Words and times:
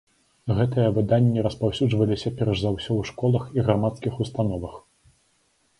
Гэтыя 0.59 0.93
выданні 0.95 1.43
распаўсюджваліся 1.47 2.33
перш 2.41 2.55
за 2.65 2.69
ўсё 2.77 2.89
ў 2.89 3.03
школах 3.11 3.43
і 3.59 3.69
грамадскіх 3.69 4.13
установах. 4.25 4.75